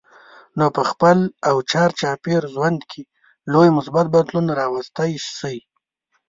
[0.57, 1.17] نو په خپل
[1.49, 3.01] او چار چاپېره ژوند کې
[3.51, 5.57] لوی مثبت بدلون راوستی شئ.